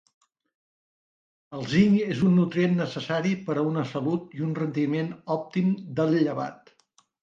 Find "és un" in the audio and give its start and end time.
2.15-2.35